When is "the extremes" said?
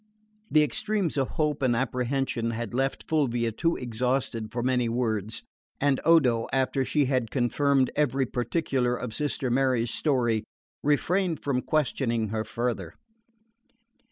0.49-1.15